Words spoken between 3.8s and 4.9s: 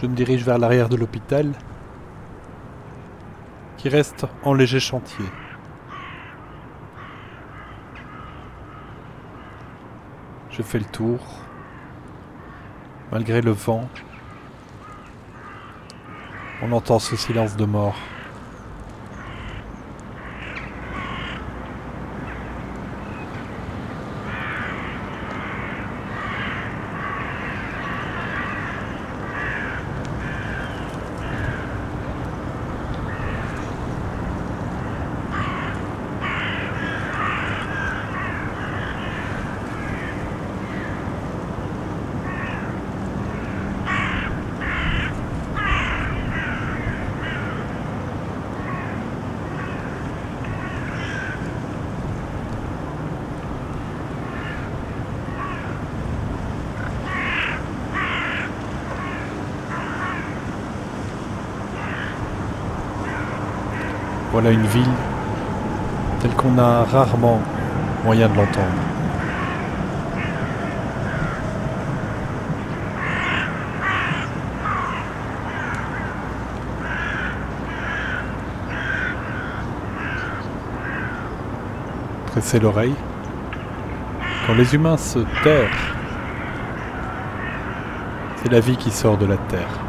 reste en léger